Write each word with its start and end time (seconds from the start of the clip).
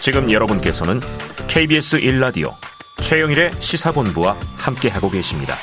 지금 0.00 0.32
여러분께서는 0.32 0.98
KBS 1.46 2.00
1라디오 2.00 2.54
최영일의 3.02 3.50
시사본부와 3.58 4.34
함께하고 4.56 5.10
계십니다. 5.10 5.56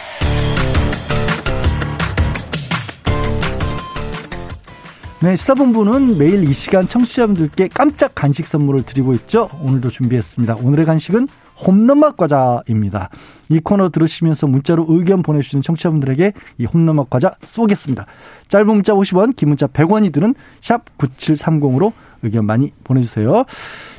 네, 5.24 5.36
시사본부는 5.36 6.20
매일 6.20 6.48
이 6.48 6.54
시간 6.54 6.88
청취자분들께 6.88 7.70
깜짝 7.74 8.14
간식 8.14 8.46
선물을 8.46 8.84
드리고 8.84 9.14
있죠. 9.14 9.50
오늘도 9.64 9.90
준비했습니다. 9.90 10.58
오늘의 10.62 10.86
간식은 10.86 11.28
홈런맛 11.66 12.16
과자입니다. 12.18 13.10
이 13.50 13.60
코너 13.60 13.90
들으시면서 13.90 14.46
문자로 14.46 14.86
의견 14.90 15.24
보내주시는 15.24 15.64
청취자분들에게 15.64 16.34
이 16.60 16.66
홈런맛 16.66 17.10
과자 17.10 17.34
쏘겠습니다. 17.42 18.06
짧은 18.50 18.68
문자 18.68 18.94
50원, 18.94 19.36
긴 19.36 19.50
문자 19.50 19.66
100원이 19.66 20.14
드는 20.14 20.36
샵 20.62 20.86
9730으로 21.00 21.94
의견 22.24 22.46
많이 22.46 22.74
보내주세요. 22.84 23.46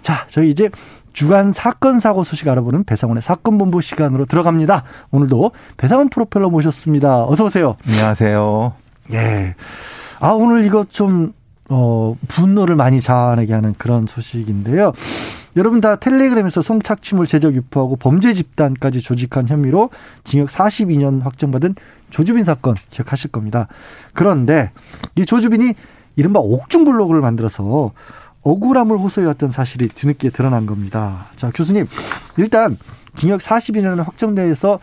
자, 0.03 0.27
저희 0.29 0.51
이제 0.51 0.71
주간 1.13 1.53
사건 1.53 1.99
사고 2.01 2.23
소식 2.23 2.49
알아보는 2.49 2.85
배상원의 2.85 3.23
사건 3.23 3.59
본부 3.59 3.81
시간으로 3.81 4.25
들어갑니다. 4.25 4.85
오늘도 5.11 5.51
배상원 5.77 6.09
프로펠러 6.11 6.49
모셨습니다. 6.49 7.25
어서 7.25 7.45
오세요. 7.45 7.77
안녕하세요. 7.87 8.73
예. 9.13 9.55
아, 10.21 10.31
오늘 10.31 10.65
이거 10.65 10.85
좀, 10.89 11.33
어, 11.69 12.17
분노를 12.29 12.77
많이 12.77 13.01
자아내게 13.01 13.53
하는 13.53 13.75
그런 13.79 14.07
소식인데요. 14.07 14.93
여러분 15.57 15.81
다 15.81 15.97
텔레그램에서 15.97 16.63
성착취물 16.63 17.27
제작 17.27 17.55
유포하고 17.55 17.97
범죄 17.97 18.33
집단까지 18.33 19.01
조직한 19.01 19.49
혐의로 19.49 19.91
징역 20.23 20.51
42년 20.51 21.23
확정받은 21.23 21.75
조주빈 22.11 22.45
사건 22.45 22.77
기억하실 22.91 23.33
겁니다. 23.33 23.67
그런데 24.13 24.71
이 25.17 25.27
조주빈이 25.27 25.75
이른바 26.19 26.41
옥중 26.41 26.85
블로그를 26.85 27.21
만들어서 27.21 27.93
억울함을 28.43 28.99
호소해왔던 28.99 29.53
사실이 29.53 29.87
뒤늦게 29.89 30.31
드러난 30.31 30.67
겁니다. 30.67 31.27
자, 31.37 31.53
교수님, 31.55 31.87
일단 32.37 32.77
징역 33.15 33.41
42년을 33.41 34.05
확정돼서 34.05 34.81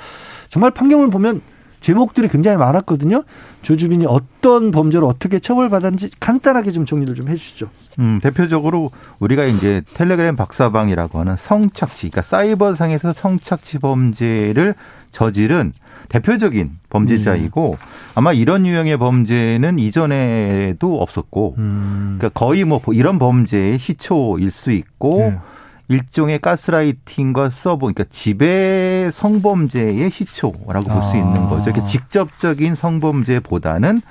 정말 0.47 0.72
판결을 0.72 1.09
보면 1.09 1.41
제목들이 1.81 2.30
굉장히 2.30 2.58
많았거든요. 2.58 3.23
조주빈이 3.63 4.06
어떤 4.08 4.72
범죄로 4.72 5.08
어떻게 5.08 5.39
처벌받았는지 5.39 6.09
간단하게 6.22 6.72
좀 6.72 6.86
정리를 6.86 7.13
좀 7.16 7.28
해주시죠. 7.28 7.69
음, 8.00 8.19
대표적으로 8.23 8.91
우리가 9.19 9.44
이제 9.44 9.81
텔레그램 9.94 10.38
박사방이라고 10.38 11.19
하는 11.19 11.36
성착취, 11.36 12.09
그러니까 12.09 12.22
사이버상에서 12.22 13.11
성착취 13.11 13.80
범죄를 13.80 14.73
저지른 15.16 15.71
대표적인 16.09 16.71
범죄자이고 16.89 17.71
음. 17.71 17.77
아마 18.16 18.33
이런 18.33 18.66
유형의 18.66 18.97
범죄는 18.97 19.80
이전에도 19.80 21.02
없었고, 21.02 21.55
음. 21.57 22.17
그러니까 22.17 22.38
거의 22.38 22.66
뭐 22.66 22.81
이런 22.91 23.17
범죄의 23.17 23.80
시초일 23.80 24.52
수 24.52 24.72
있고. 24.72 25.17
네. 25.19 25.39
일종의 25.88 26.39
가스라이팅과 26.39 27.52
서버, 27.52 27.85
그러니까 27.85 28.05
지배 28.09 29.11
성범죄의 29.13 30.09
시초라고 30.09 30.89
볼수 30.89 31.11
아. 31.13 31.17
있는 31.19 31.47
거죠. 31.47 31.69
이렇게 31.69 31.85
직접적인 31.85 32.73
성범죄보다는 32.73 34.02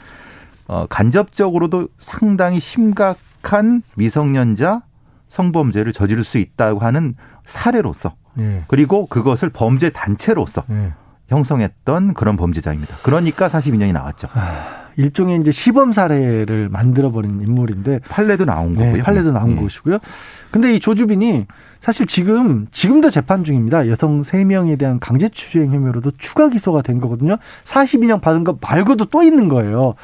어, 0.68 0.86
간접적으로도 0.88 1.88
상당히 1.98 2.60
심각한 2.60 3.82
미성년자 3.96 4.82
성범죄를 5.28 5.92
저지를 5.92 6.22
수 6.22 6.38
있다고 6.38 6.78
하는 6.78 7.16
사례로서 7.44 8.14
네. 8.34 8.64
그리고 8.68 9.06
그것을 9.06 9.50
범죄 9.50 9.90
단체로서 9.90 10.64
네. 10.66 10.92
형성했던 11.28 12.14
그런 12.14 12.36
범죄자입니다. 12.36 12.96
그러니까 13.02 13.48
42년이 13.48 13.92
나왔죠. 13.92 14.28
아, 14.34 14.84
일종의 14.96 15.40
이제 15.40 15.50
시범 15.50 15.92
사례를 15.92 16.68
만들어버린 16.68 17.40
인물인데 17.40 18.00
판례도 18.08 18.44
나온 18.44 18.74
네, 18.74 18.86
거고요. 18.86 19.02
판례도 19.02 19.32
나온 19.32 19.54
네. 19.54 19.62
것이고요. 19.62 19.98
근데 20.50 20.74
이 20.74 20.80
조주빈이 20.80 21.46
사실 21.80 22.06
지금 22.06 22.66
지금도 22.70 23.10
재판 23.10 23.44
중입니다. 23.44 23.88
여성 23.88 24.22
3명에 24.22 24.78
대한 24.78 25.00
강제추행 25.00 25.72
혐의로도 25.72 26.12
추가 26.18 26.48
기소가 26.48 26.82
된 26.82 27.00
거거든요. 27.00 27.36
42년 27.64 28.20
받은 28.20 28.44
것 28.44 28.58
말고도 28.60 29.06
또 29.06 29.22
있는 29.22 29.48
거예요. 29.48 29.94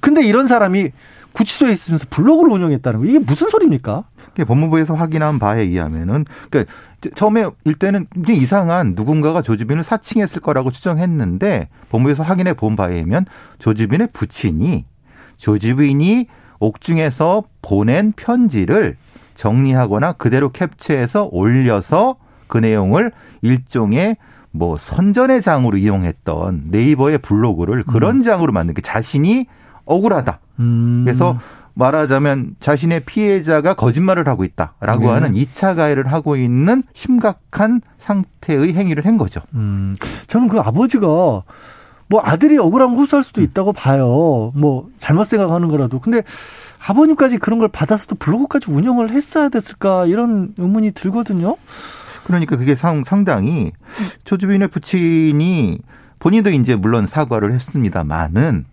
근데 0.00 0.24
이런 0.24 0.48
사람이 0.48 0.90
구치소에 1.32 1.72
있으면서 1.72 2.06
블로그를 2.10 2.52
운영했다는 2.52 3.00
거 3.00 3.06
이게 3.06 3.18
무슨 3.18 3.48
소리입니까? 3.50 4.04
법무부에서 4.46 4.94
확인한 4.94 5.38
바에 5.38 5.62
의하면은 5.62 6.24
그러니까 6.50 6.72
처음에 7.14 7.48
일때는 7.64 8.06
굉장히 8.14 8.40
이상한 8.40 8.94
누군가가 8.94 9.42
조주빈을 9.42 9.82
사칭했을 9.82 10.40
거라고 10.40 10.70
추정했는데 10.70 11.68
법무부에서 11.90 12.22
확인해 12.22 12.54
본 12.54 12.76
바에 12.76 12.94
의하면 12.94 13.26
조주빈의 13.58 14.08
부친이 14.12 14.84
조주빈이 15.36 16.28
옥중에서 16.60 17.44
보낸 17.60 18.12
편지를 18.12 18.96
정리하거나 19.34 20.12
그대로 20.12 20.50
캡처해서 20.50 21.28
올려서 21.32 22.16
그 22.46 22.58
내용을 22.58 23.10
일종의 23.40 24.16
뭐 24.52 24.76
선전의 24.76 25.42
장으로 25.42 25.78
이용했던 25.78 26.64
네이버의 26.66 27.18
블로그를 27.18 27.84
그런 27.84 28.16
음. 28.16 28.22
장으로 28.22 28.52
만든 28.52 28.74
게 28.74 28.82
자신이 28.82 29.46
억울하다. 29.84 30.38
음. 30.60 31.02
그래서 31.04 31.38
말하자면 31.74 32.56
자신의 32.60 33.00
피해자가 33.00 33.74
거짓말을 33.74 34.28
하고 34.28 34.44
있다라고 34.44 35.06
네. 35.06 35.08
하는 35.08 35.34
2차 35.34 35.74
가해를 35.74 36.12
하고 36.12 36.36
있는 36.36 36.82
심각한 36.92 37.80
상태의 37.98 38.74
행위를 38.74 39.06
한 39.06 39.16
거죠. 39.16 39.40
음. 39.54 39.96
저는 40.26 40.48
그 40.48 40.60
아버지가 40.60 41.06
뭐 42.08 42.20
아들이 42.22 42.58
억울하면 42.58 42.98
호소할 42.98 43.24
수도 43.24 43.40
있다고 43.40 43.72
봐요. 43.72 44.52
뭐 44.54 44.88
잘못 44.98 45.24
생각하는 45.24 45.68
거라도. 45.68 45.98
근데 45.98 46.22
아버님까지 46.86 47.38
그런 47.38 47.58
걸 47.58 47.68
받아서도 47.68 48.16
블로그까지 48.16 48.70
운영을 48.70 49.10
했어야 49.10 49.48
됐을까 49.48 50.06
이런 50.06 50.52
의문이 50.58 50.92
들거든요. 50.92 51.56
그러니까 52.24 52.56
그게 52.56 52.74
상, 52.74 53.04
상당히 53.04 53.72
조주빈의 54.24 54.68
부친이 54.68 55.78
본인도 56.18 56.50
이제 56.50 56.76
물론 56.76 57.06
사과를 57.06 57.52
했습니다만은 57.54 58.66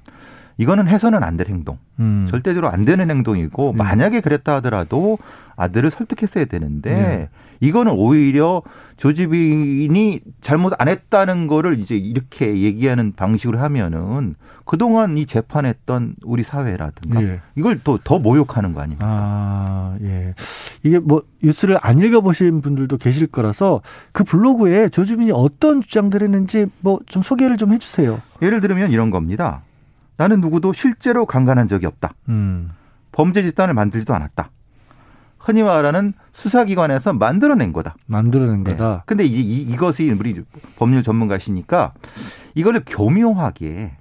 이거는 0.59 0.87
해서는 0.87 1.23
안 1.23 1.37
될 1.37 1.47
행동. 1.47 1.77
음. 1.99 2.25
절대적으로 2.29 2.69
안 2.69 2.83
되는 2.85 3.09
행동이고 3.09 3.71
음. 3.71 3.77
만약에 3.77 4.19
그랬다 4.19 4.55
하더라도 4.55 5.17
아들을 5.55 5.89
설득했어야 5.89 6.45
되는데 6.45 6.93
네. 6.93 7.29
이거는 7.61 7.93
오히려 7.93 8.61
조지빈이 8.97 10.19
잘못 10.41 10.73
안 10.79 10.87
했다는 10.87 11.47
거를 11.47 11.79
이제 11.79 11.95
이렇게 11.95 12.57
얘기하는 12.61 13.13
방식으로 13.15 13.59
하면은 13.59 14.35
그동안 14.65 15.17
이 15.17 15.25
재판했던 15.25 16.15
우리 16.23 16.43
사회라든가 16.43 17.23
예. 17.23 17.39
이걸 17.55 17.79
또더 17.83 18.19
모욕하는 18.19 18.73
거 18.73 18.81
아닙니까? 18.81 19.05
아, 19.09 19.97
예. 20.01 20.33
이게 20.83 20.99
뭐 20.99 21.23
뉴스를 21.43 21.77
안 21.81 21.99
읽어보신 21.99 22.61
분들도 22.61 22.97
계실 22.97 23.27
거라서 23.27 23.81
그 24.11 24.23
블로그에 24.23 24.89
조주빈이 24.89 25.31
어떤 25.33 25.81
주장들 25.81 26.21
했는지 26.21 26.67
뭐 26.81 26.99
좀 27.07 27.23
소개를 27.23 27.57
좀 27.57 27.73
해주세요. 27.73 28.21
예를 28.41 28.59
들면 28.59 28.91
이런 28.91 29.09
겁니다. 29.09 29.63
나는 30.19 30.41
누구도 30.41 30.73
실제로 30.73 31.25
강간한 31.25 31.67
적이 31.67 31.85
없다. 31.85 32.11
음. 32.27 32.71
범죄 33.13 33.41
집단을 33.41 33.73
만들지도 33.73 34.13
않았다. 34.13 34.51
흔히 35.37 35.63
말하는 35.63 36.11
수사기관에서 36.33 37.13
만들어낸 37.13 37.71
거다. 37.71 37.95
만들어낸 38.05 38.65
거다. 38.65 38.89
네. 38.89 39.01
근데 39.05 39.23
이, 39.23 39.39
이, 39.39 39.61
이것이 39.61 40.11
우리 40.11 40.43
법률 40.75 41.03
전문가시니까 41.03 41.93
이거를 42.53 42.83
교묘하게 42.85 43.93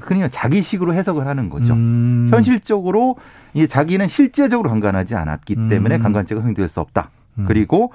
흔히 0.00 0.26
자기식으로 0.30 0.94
해석을 0.94 1.26
하는 1.26 1.50
거죠. 1.50 1.74
음. 1.74 2.28
현실적으로 2.32 3.18
이 3.52 3.68
자기는 3.68 4.08
실제적으로 4.08 4.70
강간하지 4.70 5.16
않았기 5.16 5.68
때문에 5.68 5.96
음. 5.96 6.02
강간죄가 6.02 6.40
성립될 6.40 6.66
수 6.68 6.80
없다. 6.80 7.10
음. 7.40 7.44
그리고 7.46 7.92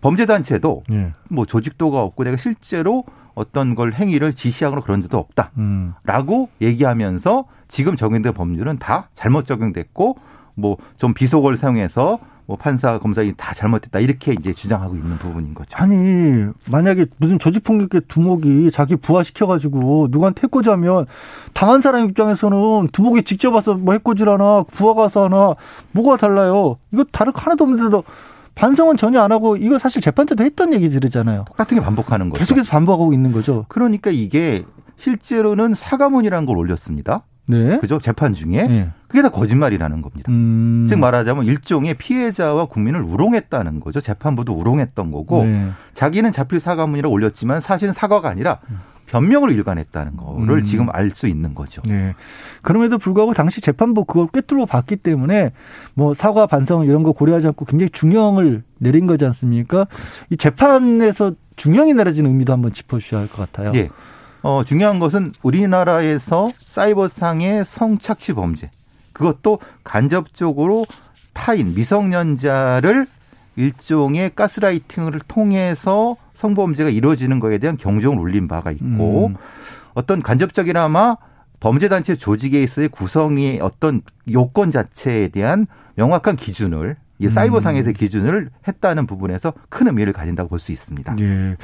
범죄 0.00 0.26
단체도 0.26 0.84
예. 0.92 1.12
뭐 1.28 1.44
조직도가 1.44 2.02
없고 2.02 2.24
내가 2.24 2.36
실제로 2.36 3.04
어떤 3.34 3.74
걸 3.74 3.92
행위를 3.92 4.32
지시하거나 4.32 4.82
그런 4.82 5.00
적도 5.00 5.18
없다라고 5.18 6.42
음. 6.44 6.46
얘기하면서 6.60 7.44
지금 7.68 7.96
적용된 7.96 8.32
법률은 8.32 8.78
다 8.78 9.08
잘못 9.14 9.46
적용됐고 9.46 10.16
뭐 10.54 10.76
좀 10.96 11.14
비속어를 11.14 11.56
사용해서 11.56 12.18
뭐 12.46 12.56
판사 12.56 12.98
검사이 12.98 13.34
다 13.36 13.52
잘못됐다 13.52 14.00
이렇게 14.00 14.32
이제 14.32 14.52
주장하고 14.54 14.96
있는 14.96 15.16
부분인 15.18 15.54
거죠. 15.54 15.76
아니 15.76 16.46
만약에 16.70 17.06
무슨 17.18 17.38
조직폭력의 17.38 18.02
두목이 18.08 18.70
자기 18.72 18.96
부하시켜 18.96 19.46
가지고 19.46 20.08
누구한테 20.10 20.42
해코지하면 20.44 21.06
당한 21.52 21.80
사람 21.82 22.08
입장에서는 22.08 22.88
두목이 22.92 23.22
직접 23.22 23.54
와서 23.54 23.74
뭐 23.74 23.92
해코지라나 23.92 24.64
부하가 24.72 25.02
와서 25.02 25.24
하나 25.24 25.54
뭐가 25.92 26.16
달라요? 26.16 26.78
이거 26.90 27.04
다른 27.12 27.32
하나도 27.36 27.64
없는데도 27.64 28.02
반성은 28.58 28.96
전혀 28.96 29.20
안 29.20 29.30
하고 29.30 29.56
이거 29.56 29.78
사실 29.78 30.02
재판 30.02 30.26
때도 30.26 30.42
했던 30.42 30.72
얘기들이잖아요. 30.74 31.44
똑같은 31.46 31.78
게 31.78 31.82
반복하는 31.82 32.28
거죠. 32.28 32.40
계속해서 32.40 32.68
반복하고 32.68 33.12
있는 33.12 33.30
거죠. 33.30 33.64
그러니까 33.68 34.10
이게 34.10 34.64
실제로는 34.96 35.74
사과문이라는 35.74 36.44
걸 36.44 36.58
올렸습니다. 36.58 37.22
네. 37.46 37.78
그죠? 37.78 37.98
재판 38.00 38.34
중에. 38.34 38.66
네. 38.66 38.90
그게 39.06 39.22
다 39.22 39.30
거짓말이라는 39.30 40.02
겁니다. 40.02 40.30
음. 40.30 40.86
즉 40.88 40.98
말하자면 40.98 41.46
일종의 41.46 41.94
피해자와 41.94 42.66
국민을 42.66 43.00
우롱했다는 43.02 43.78
거죠. 43.80 44.00
재판부도 44.00 44.52
우롱했던 44.52 45.12
거고 45.12 45.44
네. 45.44 45.70
자기는 45.94 46.32
자필 46.32 46.58
사과문이라 46.58 47.08
올렸지만 47.08 47.60
사실은 47.60 47.94
사과가 47.94 48.28
아니라 48.28 48.58
변명을 49.08 49.50
일관했다는 49.50 50.16
거를 50.16 50.58
음. 50.58 50.64
지금 50.64 50.86
알 50.92 51.10
수 51.14 51.26
있는 51.26 51.54
거죠. 51.54 51.82
네. 51.86 52.14
그럼에도 52.62 52.98
불구하고 52.98 53.32
당시 53.34 53.60
재판부 53.60 54.04
그걸 54.04 54.28
꿰뚫어 54.28 54.66
봤기 54.66 54.96
때문에 54.96 55.52
뭐 55.94 56.14
사과 56.14 56.46
반성 56.46 56.84
이런 56.84 57.02
거 57.02 57.12
고려하지 57.12 57.46
않고 57.48 57.64
굉장히 57.64 57.90
중형을 57.90 58.62
내린 58.78 59.06
거지 59.06 59.24
않습니까? 59.24 59.86
이 60.30 60.36
재판에서 60.36 61.32
중형이 61.56 61.94
내려지는 61.94 62.30
의미도 62.30 62.52
한번 62.52 62.72
짚어주셔야 62.72 63.20
할 63.22 63.28
것 63.28 63.38
같아요. 63.50 63.70
예. 63.74 63.88
어, 64.42 64.62
중요한 64.64 64.98
것은 65.00 65.32
우리나라에서 65.42 66.48
사이버상의 66.68 67.64
성착취 67.64 68.34
범죄 68.34 68.70
그것도 69.12 69.58
간접적으로 69.82 70.86
타인 71.32 71.74
미성년자를 71.74 73.06
일종의 73.56 74.32
가스라이팅을 74.36 75.20
통해서 75.26 76.16
성범죄가 76.38 76.88
이루어지는 76.90 77.40
것에 77.40 77.58
대한 77.58 77.76
경종을 77.76 78.20
울린 78.22 78.46
바가 78.46 78.70
있고 78.70 79.26
음. 79.26 79.34
어떤 79.94 80.22
간접적이나마 80.22 81.16
범죄단체 81.58 82.14
조직에 82.14 82.62
있어의 82.62 82.88
구성의 82.88 83.58
어떤 83.60 84.02
요건 84.30 84.70
자체에 84.70 85.28
대한 85.28 85.66
명확한 85.96 86.36
기준을 86.36 86.94
이 87.18 87.26
음. 87.26 87.30
사이버상에서의 87.30 87.94
기준을 87.94 88.50
했다는 88.68 89.06
부분에서 89.06 89.52
큰 89.68 89.88
의미를 89.88 90.12
가진다고 90.12 90.48
볼 90.50 90.60
수 90.60 90.70
있습니다. 90.70 91.16
예. 91.18 91.56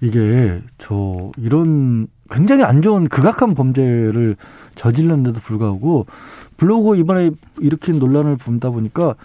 이게 0.00 0.62
저 0.78 1.32
이런 1.36 2.06
굉장히 2.30 2.62
안 2.62 2.80
좋은 2.80 3.08
극악한 3.08 3.56
범죄를 3.56 4.36
저질렀는데도 4.76 5.40
불구하고 5.40 6.06
블로그 6.56 6.96
이번에 6.96 7.32
일으킨 7.60 7.98
논란을 7.98 8.36
본다 8.36 8.70
보니까 8.70 9.16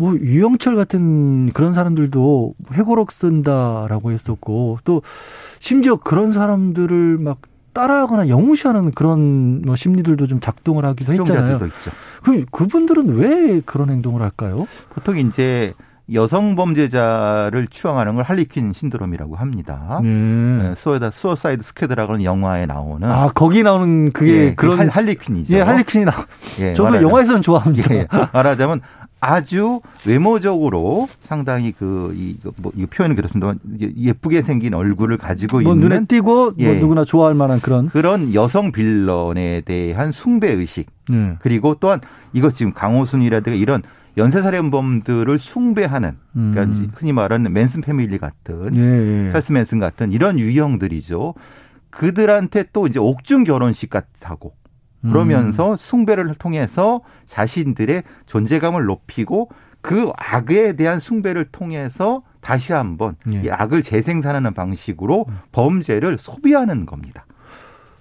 뭐 0.00 0.14
유영철 0.14 0.76
같은 0.76 1.50
그런 1.52 1.74
사람들도 1.74 2.54
회고록 2.72 3.10
쓴다라고 3.12 4.12
했었고 4.12 4.78
또 4.84 5.02
심지어 5.58 5.96
그런 5.96 6.32
사람들을 6.32 7.18
막 7.18 7.38
따라하거나 7.72 8.28
영웅시하는 8.28 8.92
그런 8.92 9.60
뭐 9.62 9.76
심리들도 9.76 10.26
좀 10.28 10.40
작동을 10.40 10.84
하기도 10.84 11.12
했잖아요. 11.12 11.54
있죠. 11.56 11.90
그 12.22 12.44
그분들은 12.50 13.16
왜 13.16 13.60
그런 13.66 13.90
행동을 13.90 14.22
할까요? 14.22 14.66
보통 14.90 15.18
이제 15.18 15.74
여성 16.12 16.54
범죄자를 16.56 17.66
추앙하는 17.68 18.14
걸 18.14 18.24
할리퀸 18.24 18.72
신드롬이라고 18.72 19.36
합니다. 19.36 20.00
네. 20.02 20.74
수어다 20.76 21.10
Suicide 21.10 21.62
Squad라고 21.62 22.14
하는 22.14 22.24
영화에 22.24 22.64
나오는 22.66 23.06
아 23.08 23.30
거기 23.34 23.62
나오는 23.62 24.10
그게 24.12 24.32
예, 24.32 24.54
그런 24.54 24.78
할, 24.78 24.88
할리퀸이죠. 24.88 25.54
예 25.54 25.60
할리퀸이 25.60 26.04
나. 26.06 26.12
예, 26.60 26.72
저도 26.72 26.88
말하자면- 26.90 27.02
영화에서는 27.02 27.42
좋아합니다. 27.42 27.94
예, 27.94 28.08
말하자면 28.32 28.80
아주 29.20 29.80
외모적으로 30.06 31.08
상당히 31.22 31.72
그, 31.72 32.14
이, 32.16 32.36
뭐, 32.56 32.72
이 32.76 32.86
표현은 32.86 33.16
그렇습니다만 33.16 33.58
예쁘게 33.80 34.42
생긴 34.42 34.74
얼굴을 34.74 35.18
가지고 35.18 35.60
뭐 35.60 35.72
있는 35.72 35.88
눈에 35.88 36.04
띄고 36.06 36.52
뭐 36.52 36.54
예. 36.58 36.78
누구나 36.78 37.04
좋아할 37.04 37.34
만한 37.34 37.60
그런. 37.60 37.88
그런 37.88 38.32
여성 38.34 38.70
빌런에 38.70 39.62
대한 39.62 40.12
숭배 40.12 40.52
의식 40.52 40.86
예. 41.12 41.36
그리고 41.40 41.74
또한 41.80 42.00
이것 42.32 42.54
지금 42.54 42.72
강호순이라든가 42.72 43.56
이런 43.56 43.82
연쇄살인범들을 44.16 45.38
숭배하는 45.38 46.12
그러니까 46.32 46.64
음. 46.64 46.90
흔히 46.94 47.12
말하는 47.12 47.52
맨슨 47.52 47.80
패밀리 47.80 48.18
같은 48.18 48.76
예, 48.76 49.26
예. 49.26 49.30
찰스 49.30 49.52
맨슨 49.52 49.78
같은 49.78 50.12
이런 50.12 50.38
유형들이죠. 50.38 51.34
그들한테 51.90 52.66
또 52.72 52.86
이제 52.86 52.98
옥중 52.98 53.44
결혼식 53.44 53.90
같하고 53.90 54.52
음. 54.54 54.67
그러면서 55.02 55.76
숭배를 55.76 56.34
통해서 56.34 57.00
자신들의 57.26 58.02
존재감을 58.26 58.84
높이고 58.84 59.50
그 59.80 60.10
악에 60.16 60.74
대한 60.74 61.00
숭배를 61.00 61.46
통해서 61.52 62.22
다시 62.40 62.72
한번 62.72 63.16
예. 63.32 63.42
이 63.44 63.50
악을 63.50 63.82
재생산하는 63.82 64.54
방식으로 64.54 65.26
범죄를 65.52 66.18
소비하는 66.18 66.86
겁니다. 66.86 67.26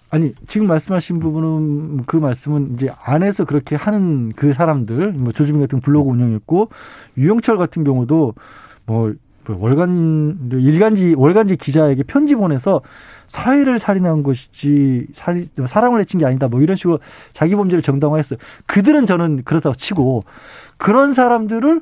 아니 0.10 0.34
지금 0.48 0.68
말씀하신 0.68 1.20
부분은 1.20 2.06
그 2.06 2.16
말씀은 2.16 2.74
이제 2.74 2.90
안에서 3.04 3.46
그렇게 3.46 3.76
하는 3.76 4.32
그 4.36 4.54
사람들 4.54 5.14
뭐 5.14 5.34
조지민 5.34 5.62
같은 5.62 5.82
블로그 5.82 6.10
운영했고 6.10 6.70
유영철 7.18 7.58
같은 7.58 7.84
경우도 7.84 8.34
뭐 8.86 9.14
월간 9.54 10.50
일간지 10.54 11.14
월간지 11.18 11.56
기자에게 11.56 12.04
편지 12.04 12.36
보내서 12.36 12.82
사회를 13.28 13.80
살인한 13.80 14.24
것이지 14.24 15.08
사람을 15.66 16.00
해친 16.00 16.20
게 16.20 16.26
아니다 16.26 16.48
뭐 16.48 16.62
이런 16.62 16.78
식으로 16.78 17.00
자기 17.34 17.56
범죄를 17.56 17.82
정당화했어요. 17.82 18.40
그들은 18.66 19.06
저는 19.06 19.44
그렇다고 19.44 19.76
치고 19.76 20.24
그런 20.78 21.14
사람들을 21.14 21.82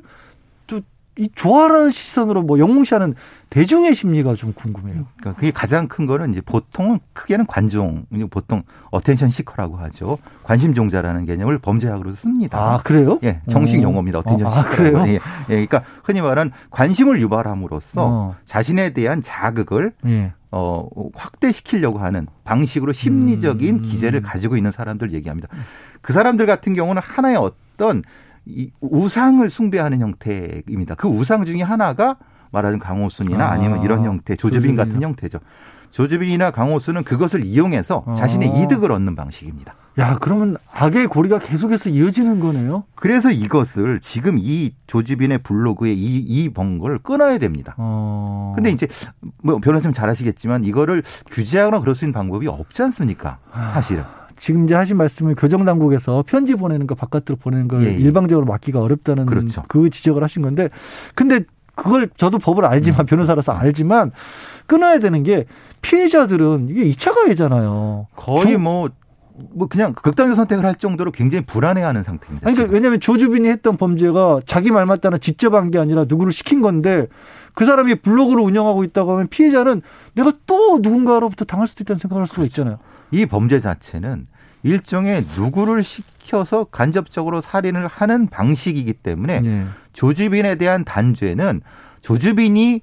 이 1.18 1.30
좋아하는 1.34 1.90
시선으로 1.90 2.42
뭐 2.42 2.58
영웅시하는 2.58 3.14
대중의 3.48 3.94
심리가 3.94 4.34
좀 4.34 4.52
궁금해요. 4.52 5.06
그러니까 5.16 5.34
그게 5.40 5.50
가장 5.50 5.88
큰 5.88 6.06
거는 6.06 6.32
이제 6.32 6.42
보통은 6.42 6.98
크게는 7.14 7.46
관종, 7.46 8.04
보통 8.30 8.62
attention 8.90 9.30
seeker라고 9.30 9.76
하죠. 9.78 10.18
관심 10.42 10.74
종자라는 10.74 11.24
개념을 11.24 11.58
범죄학으로 11.58 12.12
씁니다. 12.12 12.58
아 12.58 12.78
그래요? 12.78 13.18
예, 13.24 13.40
정식 13.48 13.78
어. 13.78 13.82
용어입니다. 13.82 14.18
attention 14.18 14.46
아, 14.46 14.62
seeker. 14.62 14.76
그래요? 14.76 15.04
예, 15.06 15.12
예, 15.14 15.18
그러니까 15.48 15.82
흔히 16.04 16.20
말하는 16.20 16.52
관심을 16.70 17.20
유발함으로써 17.20 18.06
어. 18.06 18.36
자신에 18.44 18.90
대한 18.92 19.22
자극을 19.22 19.92
예. 20.04 20.32
어, 20.50 20.88
확대시키려고 21.14 21.98
하는 21.98 22.26
방식으로 22.44 22.92
심리적인 22.92 23.76
음. 23.76 23.82
기제를 23.82 24.22
가지고 24.22 24.56
있는 24.56 24.70
사람들 24.70 25.12
얘기합니다. 25.12 25.48
그 26.02 26.12
사람들 26.12 26.46
같은 26.46 26.74
경우는 26.74 27.00
하나의 27.02 27.36
어떤 27.36 28.02
이 28.46 28.70
우상을 28.80 29.48
숭배하는 29.50 30.00
형태입니다. 30.00 30.94
그 30.94 31.08
우상 31.08 31.44
중에 31.44 31.62
하나가 31.62 32.16
말하자면 32.52 32.78
강호순이나 32.78 33.44
아, 33.44 33.50
아니면 33.52 33.82
이런 33.82 34.04
형태, 34.04 34.36
조주빈 34.36 34.76
같은 34.76 34.92
조주빈이나. 34.92 35.08
형태죠. 35.08 35.38
조주빈이나 35.90 36.50
강호순은 36.52 37.04
그것을 37.04 37.44
이용해서 37.44 38.04
자신의 38.16 38.50
아. 38.50 38.62
이득을 38.62 38.92
얻는 38.92 39.16
방식입니다. 39.16 39.74
야, 39.98 40.18
그러면 40.20 40.58
악의 40.72 41.06
고리가 41.06 41.38
계속해서 41.38 41.88
이어지는 41.88 42.38
거네요. 42.38 42.84
그래서 42.94 43.30
이것을 43.30 43.98
지금 44.00 44.36
이 44.38 44.74
조주빈의 44.86 45.38
블로그에 45.38 45.92
이, 45.92 46.16
이 46.18 46.50
번거를 46.50 46.98
끊어야 46.98 47.38
됩니다. 47.38 47.74
어. 47.78 48.52
근데 48.54 48.70
이제 48.70 48.86
뭐 49.42 49.58
변호사님 49.58 49.94
잘 49.94 50.08
아시겠지만 50.10 50.64
이거를 50.64 51.02
규제하거나 51.30 51.80
그럴 51.80 51.94
수 51.94 52.04
있는 52.04 52.12
방법이 52.12 52.46
없지 52.46 52.82
않습니까? 52.82 53.38
아. 53.50 53.70
사실은. 53.72 54.04
지금 54.36 54.64
이제 54.64 54.74
하신 54.74 54.96
말씀은 54.96 55.34
교정 55.34 55.64
당국에서 55.64 56.22
편지 56.26 56.54
보내는 56.54 56.86
거 56.86 56.94
바깥으로 56.94 57.36
보내는 57.36 57.68
걸 57.68 57.82
예, 57.84 57.88
예. 57.88 57.92
일방적으로 57.92 58.46
막기가 58.46 58.80
어렵다는 58.80 59.26
그렇죠. 59.26 59.62
그 59.68 59.88
지적을 59.90 60.22
하신 60.22 60.42
건데 60.42 60.68
근데 61.14 61.40
그걸 61.74 62.08
저도 62.16 62.38
법을 62.38 62.64
알지만 62.64 63.00
음. 63.00 63.06
변호사라서 63.06 63.52
알지만 63.52 64.12
끊어야 64.66 64.98
되는 64.98 65.22
게 65.22 65.44
피해자들은 65.82 66.68
이게 66.70 66.84
2차 66.90 67.14
가해잖아요. 67.14 68.06
거의 68.16 68.52
조- 68.54 68.58
뭐, 68.58 68.88
뭐 69.54 69.66
그냥 69.68 69.92
극단적 69.92 70.34
선택을 70.36 70.64
할 70.64 70.74
정도로 70.76 71.12
굉장히 71.12 71.44
불안해하는 71.44 72.02
상태입니다. 72.02 72.46
아니, 72.48 72.56
그러니까. 72.56 72.74
왜냐하면 72.74 73.00
조주빈이 73.00 73.48
했던 73.48 73.76
범죄가 73.76 74.40
자기 74.46 74.70
말 74.70 74.86
맞다나 74.86 75.18
직접 75.18 75.52
한 75.54 75.70
게 75.70 75.78
아니라 75.78 76.04
누구를 76.08 76.32
시킨 76.32 76.62
건데 76.62 77.06
그 77.54 77.64
사람이 77.66 77.96
블로그를 77.96 78.42
운영하고 78.42 78.82
있다고 78.84 79.12
하면 79.12 79.28
피해자는 79.28 79.82
내가 80.14 80.32
또 80.46 80.78
누군가로부터 80.80 81.44
당할 81.44 81.68
수도 81.68 81.84
있다는 81.84 82.00
생각을 82.00 82.22
할 82.22 82.26
수가 82.26 82.42
있잖아요. 82.44 82.78
이 83.10 83.24
범죄 83.26 83.60
자체는 83.60 84.26
일종의 84.66 85.24
누구를 85.36 85.82
시켜서 85.82 86.64
간접적으로 86.64 87.40
살인을 87.40 87.86
하는 87.86 88.26
방식이기 88.26 88.94
때문에 88.94 89.40
예. 89.44 89.64
조주빈에 89.92 90.56
대한 90.56 90.84
단죄는 90.84 91.60
조주빈이 92.00 92.82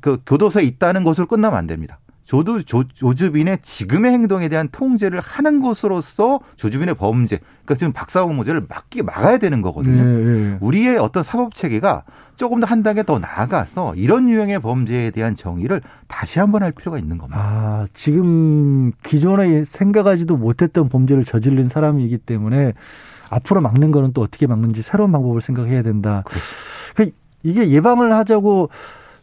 그 0.00 0.22
교도소에 0.24 0.62
있다는 0.62 1.02
것으로 1.02 1.26
끝나면 1.26 1.58
안 1.58 1.66
됩니다. 1.66 1.98
조도 2.28 2.60
조, 2.62 2.84
조주빈의 2.84 3.60
지금의 3.62 4.12
행동에 4.12 4.50
대한 4.50 4.68
통제를 4.70 5.18
하는 5.18 5.62
것으로서 5.62 6.40
조주빈의 6.56 6.94
범죄, 6.94 7.38
그러니까 7.64 7.74
지금 7.76 7.92
박사범 7.94 8.36
문제를 8.36 8.66
막기 8.68 9.00
막아야 9.02 9.38
되는 9.38 9.62
거거든요. 9.62 10.02
예, 10.02 10.52
예. 10.52 10.58
우리의 10.60 10.98
어떤 10.98 11.22
사법 11.22 11.54
체계가 11.54 12.04
조금 12.36 12.60
더 12.60 12.66
한 12.68 12.82
단계 12.82 13.02
더 13.02 13.18
나아가서 13.18 13.94
이런 13.94 14.28
유형의 14.28 14.60
범죄에 14.60 15.10
대한 15.10 15.34
정의를 15.34 15.80
다시 16.06 16.38
한번 16.38 16.62
할 16.62 16.70
필요가 16.70 16.98
있는 16.98 17.16
겁니다. 17.16 17.40
아, 17.40 17.86
지금 17.94 18.92
기존에 19.02 19.64
생각하지도 19.64 20.36
못했던 20.36 20.90
범죄를 20.90 21.24
저지른 21.24 21.70
사람이기 21.70 22.18
때문에 22.18 22.74
앞으로 23.30 23.62
막는 23.62 23.90
거는 23.90 24.12
또 24.12 24.20
어떻게 24.20 24.46
막는지 24.46 24.82
새로운 24.82 25.12
방법을 25.12 25.40
생각해야 25.40 25.82
된다. 25.82 26.24
그 26.94 27.10
이게 27.42 27.70
예방을 27.70 28.12
하자고 28.12 28.68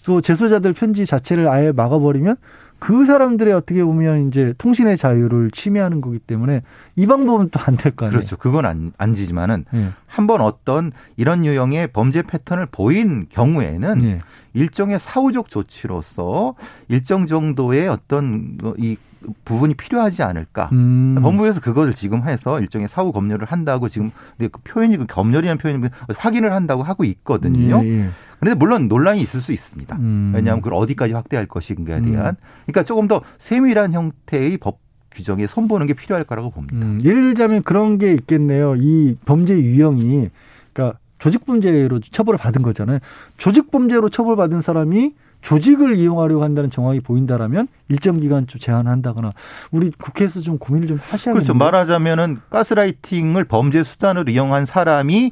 또 0.05 0.21
재소자들 0.21 0.73
편지 0.73 1.05
자체를 1.05 1.47
아예 1.47 1.71
막아버리면 1.71 2.37
그 2.79 3.05
사람들의 3.05 3.53
어떻게 3.53 3.83
보면 3.83 4.27
이제 4.27 4.53
통신의 4.57 4.97
자유를 4.97 5.49
침해하는 5.51 6.01
거기 6.01 6.19
때문에 6.19 6.61
이 6.95 7.07
방법은 7.07 7.49
또 7.49 7.59
안 7.61 7.77
될 7.77 7.95
거 7.95 8.05
아니에요. 8.05 8.17
그렇죠. 8.19 8.37
그건 8.37 8.65
안, 8.65 8.91
안 8.97 9.15
지지만은 9.15 9.65
예. 9.73 9.89
한번 10.05 10.41
어떤 10.41 10.91
이런 11.17 11.45
유형의 11.45 11.87
범죄 11.93 12.21
패턴을 12.21 12.67
보인 12.67 13.27
경우에는 13.29 14.03
예. 14.03 14.19
일종의 14.53 14.99
사후적 14.99 15.49
조치로서 15.49 16.55
일정 16.87 17.27
정도의 17.27 17.87
어떤 17.87 18.57
이 18.77 18.97
부분이 19.45 19.73
필요하지 19.75 20.23
않을까. 20.23 20.69
음. 20.73 21.17
법무부에서 21.21 21.59
그것을 21.61 21.93
지금 21.93 22.23
해서 22.23 22.59
일종의 22.59 22.87
사후 22.87 23.11
검열을 23.11 23.45
한다고 23.47 23.89
지금 23.89 24.11
근데 24.37 24.49
그 24.49 24.61
표현이 24.63 24.97
그 24.97 25.05
검열이라는 25.05 25.57
표현이 25.57 25.87
확인을 26.17 26.53
한다고 26.53 26.83
하고 26.83 27.03
있거든요. 27.03 27.81
예, 27.83 27.87
예. 27.87 28.09
그런데 28.39 28.57
물론 28.57 28.87
논란이 28.87 29.21
있을 29.21 29.41
수 29.41 29.53
있습니다. 29.53 29.95
음. 29.97 30.31
왜냐하면 30.35 30.61
그걸 30.61 30.77
어디까지 30.79 31.13
확대할 31.13 31.47
것인가에 31.47 32.01
대한. 32.01 32.27
음. 32.27 32.35
그러니까 32.65 32.83
조금 32.83 33.07
더 33.07 33.21
세밀한 33.37 33.93
형태의 33.93 34.57
법 34.57 34.79
규정에 35.11 35.47
손보는 35.47 35.87
게 35.87 35.93
필요할 35.93 36.25
거라고 36.25 36.51
봅니다. 36.51 36.75
음, 36.75 36.99
예를 37.03 37.33
들자면 37.33 37.63
그런 37.63 37.97
게 37.97 38.13
있겠네요. 38.13 38.75
이 38.77 39.15
범죄 39.25 39.57
유형이 39.57 40.29
그러니까 40.73 40.99
조직범죄로 41.19 42.01
처벌을 42.01 42.37
받은 42.37 42.61
거잖아요. 42.61 42.99
조직범죄로 43.37 44.09
처벌받은 44.09 44.61
사람이 44.61 45.13
조직을 45.45 45.95
이용하려고 45.97 46.43
한다는 46.43 46.71
정황이 46.71 46.99
보인다라면 46.99 47.67
일정 47.87 48.17
기간 48.17 48.47
좀 48.47 48.59
제한한다거나 48.59 49.29
우리 49.71 49.91
국회에서 49.91 50.41
좀 50.41 50.57
고민을 50.57 50.87
좀 50.87 50.99
하셔야 50.99 51.33
그렇죠. 51.33 51.53
말하자면은 51.53 52.39
가스라이팅을 52.49 53.43
범죄 53.43 53.83
수단으로 53.83 54.31
이용한 54.31 54.65
사람이 54.65 55.31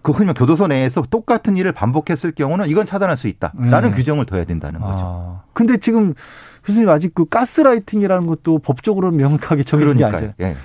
그 0.00 0.12
흔히 0.12 0.32
교도소 0.32 0.68
내에서 0.68 1.02
똑같은 1.02 1.58
일을 1.58 1.72
반복했을 1.72 2.32
경우는 2.32 2.68
이건 2.68 2.86
차단할 2.86 3.18
수 3.18 3.28
있다라는 3.28 3.90
네. 3.90 3.96
규정을 3.96 4.24
둬야 4.24 4.44
된다는 4.44 4.80
거죠. 4.80 5.04
아. 5.04 5.42
근데 5.52 5.76
지금 5.76 6.14
교수님 6.64 6.88
아직 6.88 7.14
그 7.14 7.26
가스라이팅이라는 7.26 8.26
것도 8.26 8.60
법적으로 8.60 9.10
명확하게 9.10 9.62
정해진 9.62 9.98
게 9.98 10.04
아니잖아요. 10.04 10.32
예. 10.40 10.56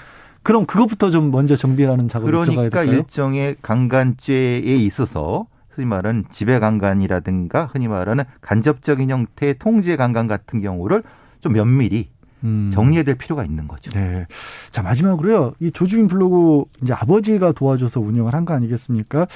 그럼 0.42 0.66
그것부터 0.66 1.10
좀 1.10 1.32
먼저 1.32 1.58
정비하는 1.58 2.08
작업을 2.08 2.32
그러니까 2.32 2.52
들어가야 2.52 2.70
될까요? 2.70 2.98
일종의 2.98 3.58
강간죄에 3.62 4.78
있어서 4.78 5.48
흔히 5.76 5.88
말하는 5.88 6.26
지배 6.32 6.60
강간이라든가 6.60 7.66
흔히 7.72 7.88
말하는 7.88 8.24
간접적인 8.42 9.10
형태의 9.10 9.56
통제 9.60 9.96
강간 9.96 10.28
같은 10.28 10.62
경우를 10.62 11.04
좀 11.42 11.54
면밀히 11.54 12.10
음. 12.44 12.70
정리해야 12.74 13.04
될 13.04 13.16
필요가 13.16 13.44
있는 13.46 13.68
거죠. 13.68 13.92
네. 13.92 14.28
자, 14.72 14.82
마지막으로요. 14.82 15.54
이 15.60 15.72
조주빈 15.72 16.08
블로그 16.08 16.66
이제 16.84 16.94
아버지가 16.94 17.54
도와줘서 17.54 18.00
운영을 18.02 18.34
한 18.34 18.46
거 18.46 18.54
아니겠습니까? 18.54 19.28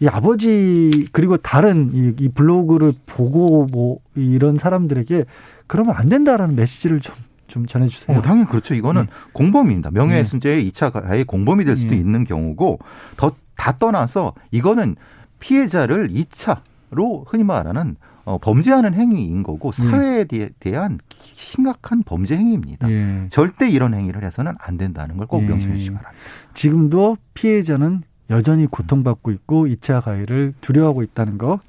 이 0.00 0.08
아버지 0.08 1.06
그리고 1.12 1.36
다른 1.36 1.90
이, 1.92 2.14
이 2.18 2.28
블로그를 2.28 2.92
보고 3.06 3.66
뭐 3.70 3.98
이런 4.16 4.58
사람들에게 4.58 5.24
그러면 5.66 5.94
안 5.96 6.08
된다라는 6.08 6.56
메시지를 6.56 7.00
좀, 7.00 7.14
좀 7.46 7.66
전해주세요. 7.66 8.18
어, 8.18 8.22
당연히 8.22 8.48
그렇죠. 8.48 8.74
이거는 8.74 9.02
네. 9.02 9.08
공범입니다. 9.32 9.90
명예훼손죄의 9.92 10.68
2차 10.70 10.90
가해 10.92 11.24
공범이 11.24 11.64
될 11.64 11.76
수도 11.76 11.94
네. 11.94 12.00
있는 12.00 12.24
경우고 12.24 12.80
더 13.16 13.32
다 13.56 13.78
떠나서 13.78 14.34
이거는 14.50 14.96
피해자를 15.44 16.08
2차로 16.08 17.24
흔히 17.26 17.44
말하는 17.44 17.96
어, 18.24 18.38
범죄하는 18.38 18.94
행위인 18.94 19.42
거고 19.42 19.70
네. 19.72 19.84
사회에 19.84 20.24
네. 20.24 20.48
대한 20.58 20.98
심각한 21.20 22.02
범죄 22.02 22.36
행위입니다. 22.36 22.90
예. 22.90 23.26
절대 23.28 23.68
이런 23.68 23.92
행위를 23.92 24.22
해서는 24.24 24.54
안 24.58 24.78
된다는 24.78 25.18
걸꼭 25.18 25.42
예. 25.42 25.46
명심해 25.48 25.76
주시기 25.76 25.94
바랍니다. 25.94 26.24
지금도 26.54 27.18
피해자는 27.34 28.02
여전히 28.30 28.66
고통받고 28.66 29.30
있고 29.32 29.66
2차 29.66 30.02
가해를 30.02 30.54
두려워하고 30.62 31.02
있다는 31.02 31.36
거 31.36 31.60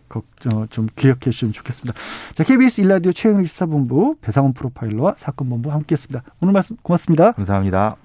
좀 0.69 0.87
기억해 0.95 1.19
주시면 1.19 1.53
좋겠습니다. 1.53 1.99
자, 2.33 2.43
KBS 2.43 2.81
일라디오 2.81 3.11
최영일 3.11 3.47
시사본부 3.47 4.15
배상원 4.21 4.53
프로파일러와 4.53 5.15
사건본부 5.17 5.71
함께했습니다. 5.71 6.23
오늘 6.41 6.53
말씀 6.53 6.77
고맙습니다. 6.81 7.33
감사합니다. 7.33 8.04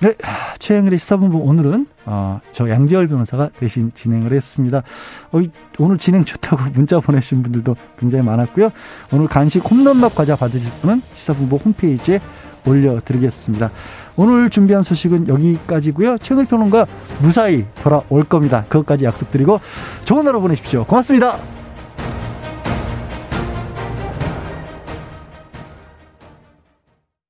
네, 0.00 0.14
최영일의 0.58 0.98
시사본부 0.98 1.36
오늘은 1.38 1.86
어, 2.06 2.40
저 2.52 2.66
양지열 2.66 3.06
변호사가 3.08 3.50
대신 3.58 3.92
진행을 3.94 4.32
했습니다. 4.32 4.82
어, 5.30 5.40
오늘 5.78 5.98
진행 5.98 6.24
좋다고 6.24 6.70
문자 6.72 6.98
보내주신 7.00 7.42
분들도 7.42 7.76
굉장히 7.98 8.24
많았고요. 8.24 8.70
오늘 9.12 9.28
간식 9.28 9.58
홈런맛 9.70 10.14
과자 10.14 10.36
받으실 10.36 10.70
분은 10.80 11.02
시사본부 11.12 11.56
홈페이지에 11.56 12.18
올려드리겠습니다. 12.66 13.70
오늘 14.16 14.48
준비한 14.48 14.82
소식은 14.82 15.28
여기까지고요. 15.28 16.16
최근 16.18 16.46
평론가 16.46 16.86
무사히 17.20 17.66
돌아올 17.82 18.24
겁니다. 18.24 18.64
그것까지 18.70 19.04
약속드리고 19.04 19.60
좋은 20.06 20.26
하루 20.26 20.40
보내십시오. 20.40 20.84
고맙습니다. 20.84 21.59